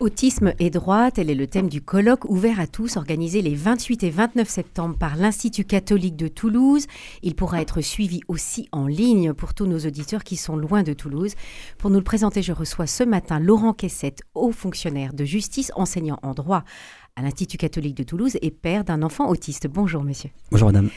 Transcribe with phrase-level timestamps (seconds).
[0.00, 4.02] Autisme et droit, tel est le thème du colloque ouvert à tous organisé les 28
[4.04, 6.86] et 29 septembre par l'Institut catholique de Toulouse.
[7.22, 10.94] Il pourra être suivi aussi en ligne pour tous nos auditeurs qui sont loin de
[10.94, 11.34] Toulouse.
[11.76, 16.18] Pour nous le présenter, je reçois ce matin Laurent Quessette, haut fonctionnaire de justice, enseignant
[16.22, 16.64] en droit
[17.14, 19.68] à l'Institut catholique de Toulouse et père d'un enfant autiste.
[19.68, 20.30] Bonjour monsieur.
[20.50, 20.88] Bonjour madame.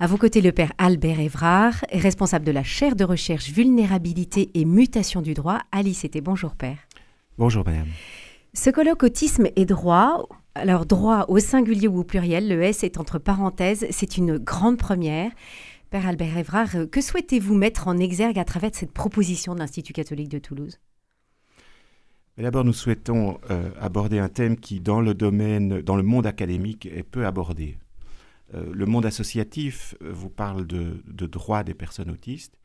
[0.00, 4.66] À vos côtés, le père Albert Évrard, responsable de la chaire de recherche vulnérabilité et
[4.66, 5.60] mutation du droit.
[5.72, 6.76] Alice était bonjour père.
[7.38, 7.88] Bonjour madame.
[8.52, 12.98] Ce colloque autisme et droit, alors droit au singulier ou au pluriel, le S est
[12.98, 15.30] entre parenthèses, c'est une grande première.
[15.90, 20.28] Père Albert Évrard, que souhaitez-vous mettre en exergue à travers cette proposition de l'Institut catholique
[20.28, 20.80] de Toulouse?
[22.38, 26.86] D'abord, nous souhaitons euh, aborder un thème qui, dans le domaine, dans le monde académique,
[26.86, 27.76] est peu abordé.
[28.54, 32.58] Euh, le monde associatif euh, vous parle de, droits des personnes autistes,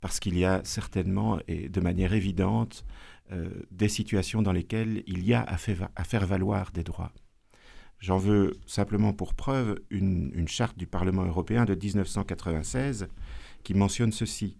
[0.00, 3.17] parce qu'il y a certainement et de manière évidente euh,
[3.70, 7.12] des situations dans lesquelles il y a à, faire valoir des droits.
[8.00, 13.08] J'en veux simplement pour preuve une, charte du Parlement européen de 1996
[13.64, 14.56] qui mentionne ceci.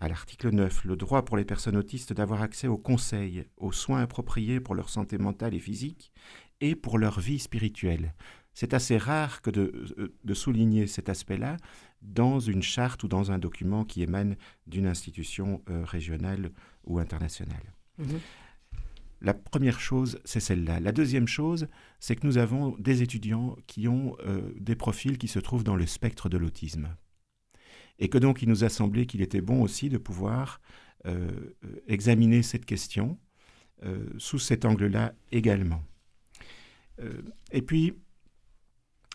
[0.00, 4.02] À l'article 9, le droit pour les personnes autistes d'avoir accès aux conseils, aux soins
[4.02, 6.12] appropriés pour leur santé mentale et physique
[6.60, 8.14] et pour leur vie spirituelle.
[8.54, 11.56] C'est assez rare que de, euh, de souligner cet aspect-là
[12.00, 14.36] dans une charte ou dans un document qui émane
[14.68, 16.52] d'une institution euh, régionale
[16.84, 17.74] ou internationale.
[17.98, 18.20] Mhm.
[19.20, 20.78] La première chose, c'est celle-là.
[20.78, 21.66] La deuxième chose,
[21.98, 25.74] c'est que nous avons des étudiants qui ont euh, des profils qui se trouvent dans
[25.74, 26.88] le spectre de l'autisme.
[27.98, 30.60] Et que donc il nous a semblé qu'il était bon aussi de pouvoir
[31.06, 31.56] euh,
[31.88, 33.18] examiner cette question
[33.82, 35.82] euh, sous cet angle-là également.
[37.52, 37.94] et puis,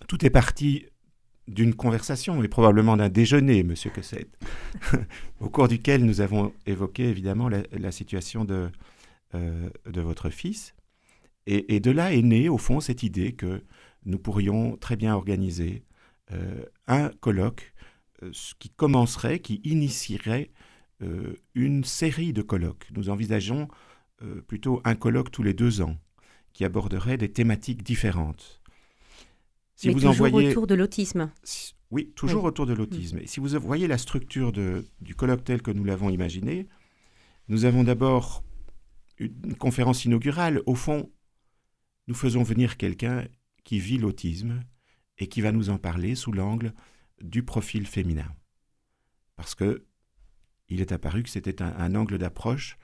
[0.08, 0.86] tout est parti
[1.47, 4.38] d'une conversation et probablement d'un déjeuner, Monsieur Cossette,
[5.39, 8.69] au cours duquel nous avons évoqué évidemment la, situation de,
[9.36, 10.73] euh, de votre fils.
[11.45, 13.64] Et, de là est née, au fond, cette idée que
[14.05, 15.83] nous pourrions très bien organiser
[16.31, 17.73] euh, un colloque
[18.23, 20.52] euh, qui commencerait, qui initierait
[21.54, 22.87] une série de colloques.
[22.95, 23.67] Nous envisageons
[24.48, 25.98] plutôt un colloque tous les deux ans
[26.54, 28.62] qui aborderait des thématiques différentes.
[29.83, 30.52] Si Mais vous toujours envoyez...
[30.52, 31.30] autour de l'autisme.
[31.92, 33.17] oui, toujours autour de l'autisme.
[33.17, 36.70] Et si vous voyez la structure de, du colloque tel que nous l'avons imaginé,
[37.49, 38.45] nous avons d'abord
[39.17, 40.61] une conférence inaugurale.
[40.67, 41.11] Au fond,
[42.08, 43.27] nous faisons venir quelqu'un
[43.66, 44.64] qui vit l'autisme
[45.17, 46.73] et qui va nous en parler sous l'angle
[47.22, 48.33] du profil féminin.
[49.36, 49.86] Parce que
[50.70, 52.77] il est apparu que c'était un, angle d'approche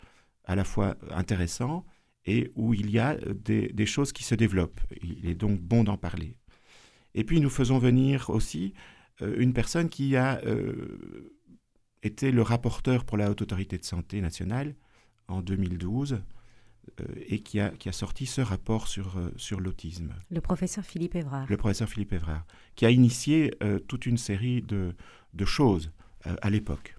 [0.43, 1.85] à la fois intéressant
[2.25, 4.81] et où il y a des, des choses qui se développent.
[5.01, 6.35] Il est donc bon d'en parler.
[7.15, 8.73] Et puis nous faisons venir aussi
[9.21, 11.33] euh, une personne qui a euh,
[12.03, 14.75] été le rapporteur pour la Haute Autorité de Santé nationale
[15.27, 16.21] en 2012
[16.99, 20.13] euh, et qui a, qui a sorti ce rapport sur, sur l'autisme.
[20.29, 21.45] Le professeur Philippe Évrard.
[21.49, 23.53] Le professeur Philippe Évrard, qui a initié
[23.87, 24.95] toute une série de,
[25.33, 25.91] de choses
[26.23, 26.95] à l'époque,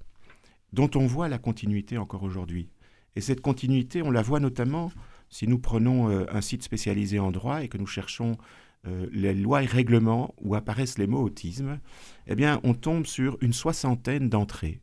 [0.72, 2.70] dont on voit la continuité encore aujourd'hui.
[3.16, 4.92] Et cette continuité, on la voit notamment
[5.28, 8.36] si nous prenons un site spécialisé en droit et que nous cherchons
[8.86, 11.80] euh, les lois et règlements où apparaissent les mots autisme,
[12.26, 14.80] eh on tombe sur une soixantaine d'entrées.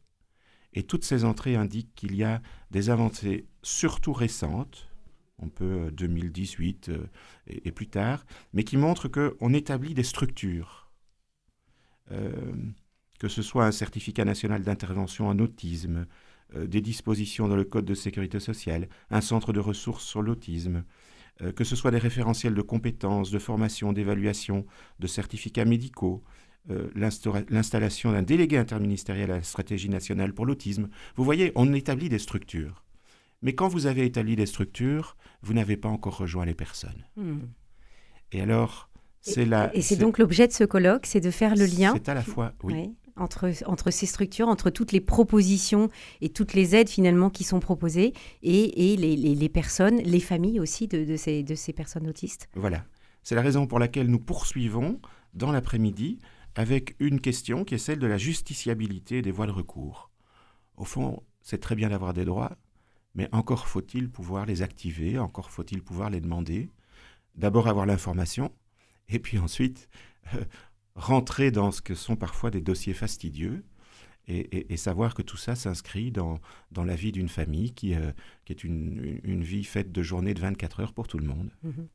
[0.73, 4.87] Et toutes ces entrées indiquent qu'il y a des avancées surtout récentes,
[5.39, 7.05] on peut 2018 euh, euh,
[7.47, 10.91] et, plus tard, mais qui montrent qu'on établit des structures.
[13.19, 16.05] que ce soit un certificat national d'intervention en autisme,
[16.55, 20.85] des dispositions dans le Code de sécurité sociale, un centre de ressources sur l'autisme,
[21.41, 24.65] euh, que ce soit des référentiels de compétences, de formation, d'évaluation,
[24.99, 26.23] de certificats médicaux,
[26.69, 26.89] euh,
[27.49, 30.89] l'installation d'un délégué interministériel à la stratégie nationale pour l'autisme.
[31.15, 32.83] Vous voyez, on établit des structures.
[33.41, 37.05] Mais quand vous avez établi des structures, vous n'avez pas encore rejoint les personnes.
[37.15, 37.39] Hmm.
[38.31, 38.89] Et alors,
[39.21, 39.69] c'est là.
[39.73, 41.93] Et c'est donc l'objet de ce colloque, c'est de faire le lien.
[41.93, 45.89] C'est à la fois, oui entre, ces structures, entre toutes les propositions
[46.21, 48.13] et toutes les aides finalement qui sont proposées
[48.43, 52.49] et, les, personnes, les familles aussi de, de, ces, de ces personnes autistes.
[52.55, 52.85] Voilà.
[53.23, 54.99] C'est la raison pour laquelle nous poursuivons
[55.33, 56.19] dans l'après-midi
[56.55, 60.09] avec une question qui est celle de la justiciabilité des voies de recours.
[60.77, 62.57] Au fond, c'est très bien d'avoir des droits,
[63.15, 66.71] mais encore faut-il pouvoir les activer, encore faut-il pouvoir les demander.
[67.35, 68.51] D'abord avoir l'information,
[69.09, 69.89] et puis ensuite
[70.33, 70.43] euh,
[70.97, 73.63] rentrer dans ce que sont parfois des dossiers fastidieux
[74.27, 76.39] et, savoir que tout ça s'inscrit dans,
[76.71, 78.11] dans la vie d'une famille qui, euh,
[78.45, 81.49] qui est une, une, vie faite de journées de 24 heures pour tout le monde.
[81.63, 81.87] Mhm.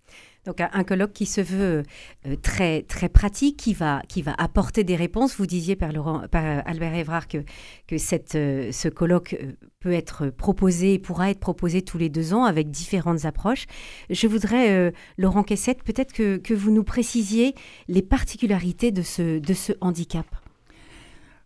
[0.47, 1.83] Donc un, colloque qui se veut
[2.27, 5.37] euh, très, très pratique, qui va, qui va apporter des réponses.
[5.37, 7.45] Vous disiez par, Laurent, par Albert Évrard que,
[7.87, 9.37] que cette, euh, ce colloque
[9.81, 13.67] peut être proposé, pourra être proposé tous les deux ans avec différentes approches.
[14.11, 17.55] Je voudrais, Laurent Quessette, peut-être que, que vous nous précisiez
[17.89, 20.27] les particularités de ce, de ce handicap.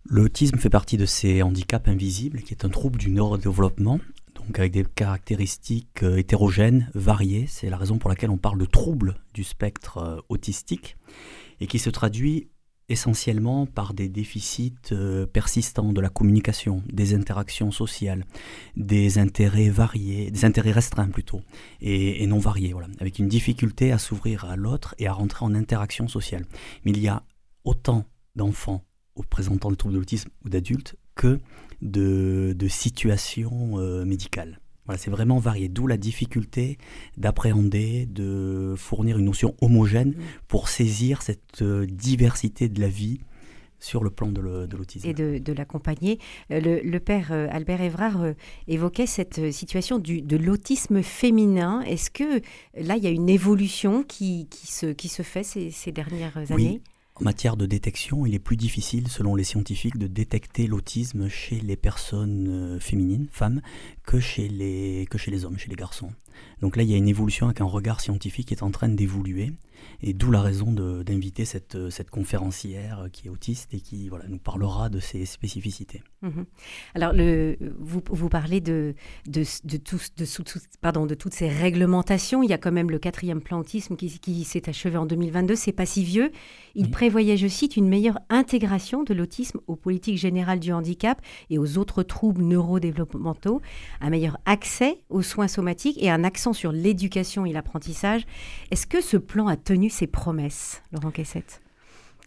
[0.09, 3.99] L'autisme fait partie de ces handicaps invisibles, qui est un trouble du neurodéveloppement,
[4.37, 7.47] donc avec des caractéristiques euh, hétérogènes, variées.
[7.49, 10.97] C'est la raison pour laquelle on parle de trouble du spectre euh, autistique,
[11.61, 12.49] et qui se traduit
[12.89, 18.25] essentiellement par des déficits euh, persistants de la communication, des interactions sociales,
[18.77, 21.43] des intérêts variés, des intérêts restreints plutôt,
[21.81, 25.55] et, non variés, voilà, avec une difficulté à s'ouvrir à l'autre et à rentrer en
[25.57, 26.47] interaction sociale.
[26.85, 27.25] Mais il y a
[27.65, 28.05] autant
[28.37, 28.85] d'enfants
[29.17, 31.41] aux présentant des troubles de l'autisme ou d'adultes que
[31.83, 34.61] de, situations euh, médicales.
[34.85, 36.79] Voilà, c'est vraiment varié, d'où la difficulté
[37.17, 40.23] d'appréhender, de fournir une notion homogène mmh.
[40.47, 43.19] pour saisir cette euh, diversité de la vie
[43.81, 45.07] sur le plan de l'autisme.
[45.07, 46.19] Et de, l'accompagner.
[46.51, 48.25] Euh, le, père Albert Évrard
[48.69, 51.83] évoquait cette situation du, de l'autisme féminin.
[51.83, 52.41] Est-ce que
[52.75, 56.39] là, il y a une évolution qui, qui, se, qui se fait ces, ces dernières
[56.51, 56.81] années?
[57.19, 61.61] En matière de détection, il est plus difficile, selon les scientifiques, de détecter l'autisme chez
[61.61, 63.63] les personnes euh, féminines, femmes,
[64.05, 66.11] que chez, les, que chez les hommes, chez les garçons.
[66.61, 68.89] Donc là, il y a une évolution avec un regard scientifique qui est en train
[68.89, 69.53] d'évoluer.
[70.03, 74.39] Et d'où la raison d'inviter cette, cette, conférencière qui est autiste et qui voilà, nous
[74.39, 76.03] parlera de ses spécificités.
[76.23, 76.45] Mhm.
[76.95, 78.95] Alors, le, vous, vous parlez de,
[79.27, 82.43] de, de, de, pardon, de toutes ces réglementations.
[82.43, 85.55] Il y a quand même le quatrième plan autisme qui, qui s'est achevé en 2022.
[85.55, 86.31] C'est pas si vieux.
[86.75, 91.21] Il prévoyait, je cite, une meilleure intégration de l'autisme aux politiques générales du handicap
[91.51, 93.61] et aux autres troubles neurodéveloppementaux,
[94.01, 98.27] un meilleur accès aux soins somatiques et un accent sur l'éducation et l'apprentissage.
[98.71, 101.61] Est-ce que ce plan a tenu ses promesses, Laurent Cassette?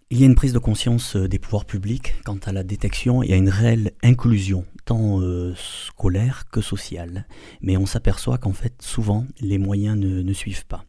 [0.10, 3.24] Il y a une prise de conscience euh, des pouvoirs publics quant à la détection
[3.24, 7.28] et à une réelle inclusion, tant euh, scolaire que sociale.
[7.62, 10.84] Mais on s'aperçoit qu'en fait, souvent, les moyens ne, suivent pas.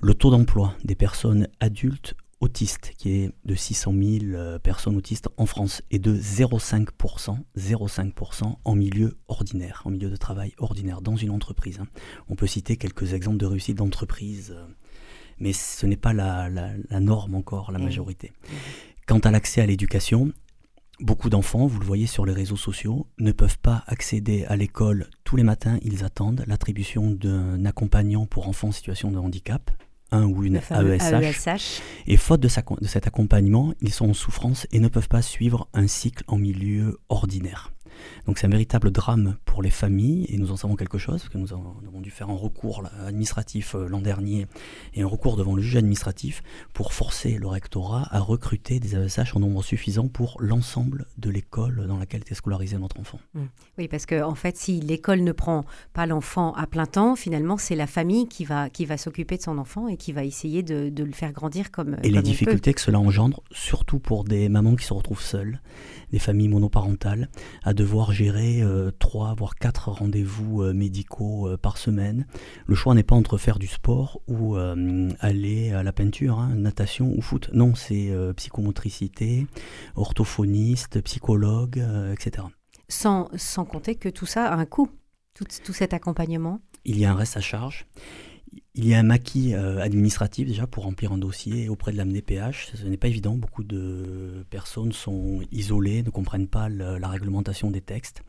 [0.00, 5.30] Le taux d'emploi des personnes adultes autistes, qui est de 600 000 euh, personnes autistes
[5.36, 11.16] en France, est de 0,5%, 0,5% en milieu ordinaire, en milieu de travail ordinaire, dans
[11.16, 11.80] une entreprise.
[11.80, 11.88] Hein.
[12.28, 14.54] On peut citer quelques exemples de réussite d'entreprise
[15.42, 16.48] mais ce n'est pas la,
[17.00, 17.84] norme encore, la mmh.
[17.84, 18.32] majorité.
[18.32, 18.54] Mmh.
[19.06, 20.32] Quant à l'accès à l'éducation,
[21.00, 25.08] beaucoup d'enfants, vous le voyez sur les réseaux sociaux, ne peuvent pas accéder à l'école
[25.24, 25.78] tous les matins.
[25.82, 29.72] Ils attendent l'attribution d'un accompagnant pour enfants en situation de handicap,
[30.12, 31.48] un ou une AESH.
[31.48, 31.56] E
[32.06, 32.48] et faute de,
[32.80, 36.38] de cet accompagnement, ils sont en souffrance et ne peuvent pas suivre un cycle en
[36.38, 37.72] milieu ordinaire.
[38.26, 41.28] Donc c'est un véritable drame pour les familles et nous en savons quelque chose parce
[41.28, 44.46] que nous avons dû faire un recours administratif euh, l'an dernier
[44.94, 46.42] et un recours devant le juge administratif
[46.72, 51.86] pour forcer le rectorat à recruter des AESH en nombre suffisant pour l'ensemble de l'école
[51.86, 53.18] dans laquelle était scolarisé notre enfant.
[53.34, 53.40] Mmh.
[53.78, 57.56] Oui, parce qu'en en fait, si l'école ne prend pas l'enfant à plein temps, finalement,
[57.56, 60.62] c'est la famille qui va, qui va s'occuper de son enfant et qui va essayer
[60.62, 61.96] de, de le faire grandir comme.
[62.02, 65.60] Et les difficultés que cela engendre, surtout pour des mamans qui se retrouvent seules,
[66.10, 67.28] des familles monoparentales,
[67.62, 72.26] à devoir gérer euh, trois voire quatre rendez-vous euh, médicaux euh, par semaine.
[72.66, 74.54] Le choix n'est pas entre faire du sport ou
[75.18, 77.50] aller à la peinture, hein, natation ou foot.
[77.52, 79.46] Non, c'est psychomotricité,
[79.96, 81.82] orthophoniste, psychologue,
[82.12, 82.46] etc.
[82.88, 84.88] Sans, sans compter que tout ça a un coût,
[85.34, 86.60] tout, tout cet accompagnement.
[86.84, 87.86] Il y a un reste à charge.
[88.74, 92.06] Il y a un maquis euh, administratif déjà pour remplir un dossier auprès de la
[92.06, 92.72] MDPH.
[92.74, 93.34] Ce n'est pas évident.
[93.34, 98.22] Beaucoup de personnes sont isolées, ne comprennent pas la réglementation des textes.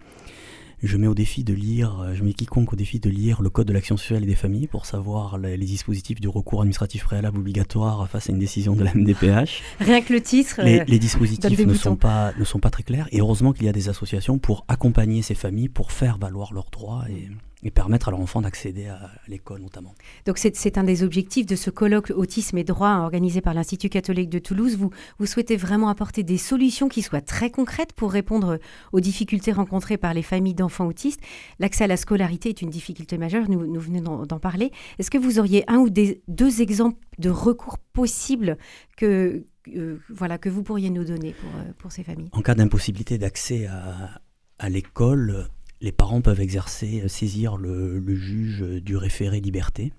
[0.83, 3.49] Je mets au défi de lire, euh, je mets quiconque au défi de lire le
[3.49, 7.39] Code de l'action sociale et des familles pour savoir les, dispositifs du recours administratif préalable
[7.39, 9.61] obligatoire face à une décision de la MDPH.
[9.79, 10.61] Rien que le titre.
[10.61, 13.69] Les, euh, dispositifs ne sont, pas, ne sont pas très clairs et heureusement qu'il y
[13.69, 17.29] a des associations pour accompagner ces familles, pour faire valoir leurs droits et
[17.63, 19.95] et permettre à leur enfant d'accéder à l'école notamment.
[20.25, 24.29] Donc c'est un des objectifs de ce colloque Autisme et droit organisé par l'Institut catholique
[24.29, 24.75] de Toulouse.
[24.75, 28.59] Vous, vous souhaitez vraiment apporter des solutions qui soient très concrètes pour répondre
[28.91, 31.21] aux difficultés rencontrées par les familles d'enfants autistes.
[31.59, 34.71] L'accès à la scolarité est une difficulté majeure, nous, nous venons d'en parler.
[34.99, 38.57] Est-ce que vous auriez un ou des, deux exemples de recours possibles
[38.97, 42.29] que, euh, voilà, que vous pourriez nous donner pour, euh, pour ces familles?
[42.33, 44.21] En cas d'impossibilité d'accès à,
[44.59, 45.47] à l'école,
[45.83, 49.91] les parents peuvent exercer, euh, saisir le, juge du référé liberté.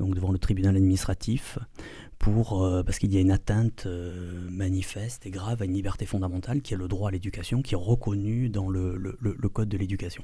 [0.00, 1.58] Donc devant le tribunal administratif,
[2.18, 6.04] pour, euh, parce qu'il y a une atteinte euh, manifeste et grave à une liberté
[6.04, 9.76] fondamentale qui est le droit à l'éducation, qui est reconnu dans le, le, Code de
[9.76, 10.22] l'éducation.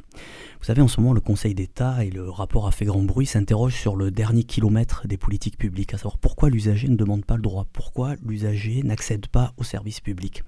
[0.60, 3.26] Vous savez, en ce moment, le Conseil d'État et le rapport a fait grand bruit
[3.26, 7.36] s'interrogent sur le dernier kilomètre des politiques publiques, à savoir pourquoi l'usager ne demande pas
[7.36, 10.44] le droit, pourquoi l'usager n'accède pas au service public.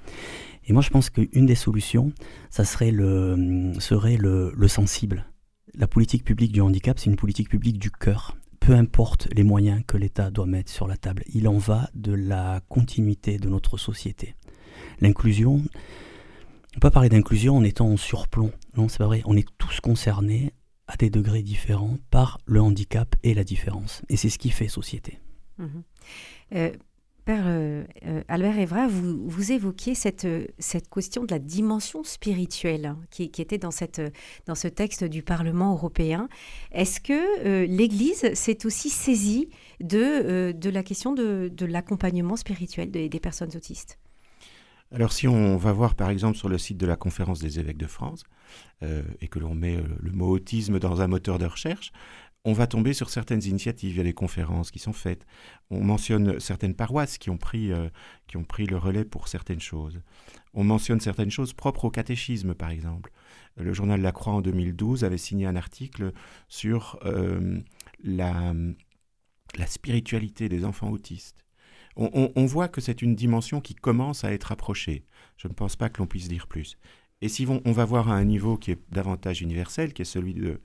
[0.67, 2.13] Et moi, je pense qu'une des solutions,
[2.51, 5.27] ça serait le, serait le, le sensible.
[5.75, 9.83] La politique publique du handicap, c'est une politique publique du cœur peu importe les moyens
[9.87, 11.23] que l'État doit mettre sur la table.
[11.33, 14.35] Il en va de la continuité de notre société.
[15.01, 18.53] L'inclusion, on peut pas parler d'inclusion en étant en surplomb.
[18.77, 19.23] Non, c'est pas vrai.
[19.25, 20.53] On est tous concernés
[20.87, 24.03] à des degrés différents par le handicap et la différence.
[24.09, 25.19] Et c'est ce qui fait société.
[26.55, 26.73] Euh,
[27.29, 32.03] Père euh, euh, Albert Evra, vous, vous évoquiez cette, euh, cette question de la dimension
[32.03, 34.01] spirituelle hein, qui, était dans, cette,
[34.47, 36.31] dans ce texte du Parlement européen.
[36.73, 43.11] Est-ce que l'Église s'est aussi saisie de, de la question de, de l'accompagnement spirituel des,
[43.11, 43.99] des personnes autistes?
[44.91, 47.77] Alors si on va voir par exemple sur le site de la conférence des évêques
[47.77, 48.25] de France
[49.21, 51.93] et que l'on met le mot autisme dans un moteur de recherche,
[52.49, 53.91] on va tomber sur certaines initiatives.
[53.95, 55.27] Il y a des conférences qui sont faites.
[55.69, 57.91] On mentionne certaines paroisses qui ont pris, euh,
[58.27, 60.01] qui ont pris le relais pour certaines choses.
[60.55, 63.13] On mentionne certaines choses propres au catéchisme, par exemple.
[63.57, 66.13] Le journal La Croix en 2012 avait signé un article
[66.49, 67.61] sur euh,
[68.03, 68.55] la,
[69.59, 71.45] la spiritualité des enfants autistes.
[71.97, 75.03] On, voit que c'est une dimension qui commence à être approchée.
[75.37, 76.79] Je ne pense pas que l'on puisse dire plus.
[77.21, 80.35] Et si on, va voir à un niveau qui est davantage universel, qui est celui
[80.35, 80.61] de,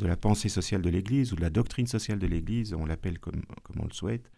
[0.00, 3.42] la pensée sociale de l'Église ou de la doctrine sociale de l'Église, on l'appelle comme,
[3.62, 4.30] comme, on le souhaite,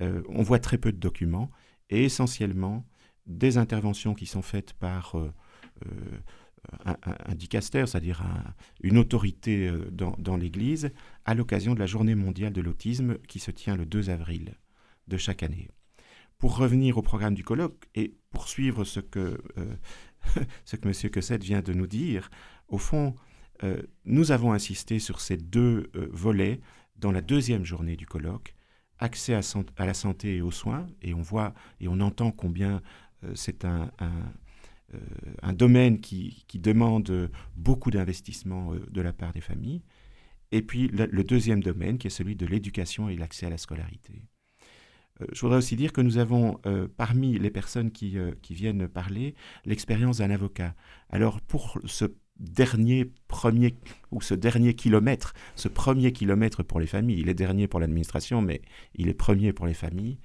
[0.00, 1.50] euh, on voit très peu de documents
[1.90, 2.86] et essentiellement
[3.26, 5.30] des interventions qui sont faites par euh,
[5.86, 6.18] euh,
[6.86, 8.24] un, un, dicaster, c'est-à-dire
[8.82, 10.90] une autorité dans, dans l'Église,
[11.26, 14.54] à l'occasion de la journée mondiale de l'autisme qui se tient le 2 avril
[15.06, 15.68] de chaque année.
[16.38, 19.42] Pour revenir au programme du colloque et poursuivre ce que
[20.64, 21.10] ce que M.
[21.10, 22.30] Cossette vient de nous dire,
[22.68, 23.14] au fond,
[23.62, 26.60] euh, nous avons insisté sur ces deux euh, volets
[26.96, 28.54] dans la deuxième journée du colloque,
[28.98, 29.40] accès à,
[29.86, 32.82] la santé et aux soins, et on voit et on entend combien
[33.24, 33.90] euh, c'est un,
[35.52, 39.82] domaine qui, qui, demande beaucoup d'investissement de la part des familles,
[40.52, 44.22] et puis le deuxième domaine qui est celui de l'éducation et l'accès à la scolarité.
[45.20, 48.54] Euh, je voudrais aussi dire que nous avons euh, parmi les personnes qui, euh, qui
[48.54, 49.34] viennent parler
[49.64, 50.74] l'expérience d'un avocat.
[51.10, 52.06] Alors pour ce
[52.38, 53.74] dernier premier
[54.10, 58.40] ou ce dernier kilomètre, ce premier kilomètre pour les familles, il est dernier pour l'administration,
[58.40, 58.62] mais
[58.94, 60.18] il est premier pour les familles,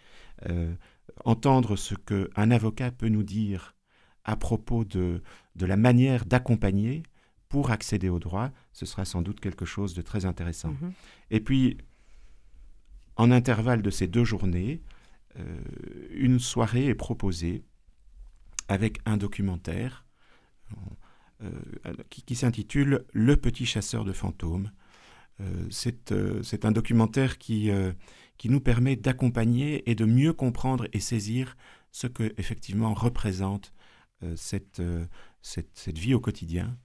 [1.26, 3.76] entendre ce qu'un avocat peut nous dire
[4.24, 5.24] à propos de,
[5.58, 7.04] de la manière d'accompagner
[7.50, 10.72] pour accéder au droit, ce sera sans doute quelque chose de très intéressant.
[10.72, 10.92] Mm-hmm.
[11.32, 11.78] Et puis,
[13.16, 14.82] en intervalle de ces deux journées,
[15.40, 15.58] euh,
[16.12, 17.64] une soirée est proposée
[18.68, 20.06] avec un documentaire
[21.44, 21.52] euh,
[22.10, 24.72] qui, s'intitule Le petit chasseur de fantômes.
[25.42, 27.70] Euh, c'est un documentaire qui,
[28.38, 31.58] qui nous permet d'accompagner et de mieux comprendre et saisir
[31.92, 33.74] ce que effectivement représente
[34.36, 34.82] cette,
[35.42, 36.78] cette, cette, vie au quotidien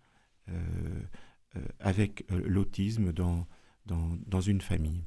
[1.78, 3.46] avec l'autisme dans,
[3.86, 5.04] dans, dans une famille.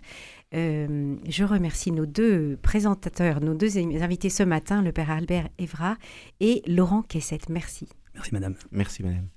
[0.55, 5.97] Euh, je remercie nos deux présentateurs, nos deux invités ce matin, le père Albert Evra
[6.39, 7.49] et Laurent Kessette.
[7.49, 7.87] Merci.
[8.13, 8.55] Merci madame.
[8.71, 9.27] Merci madame.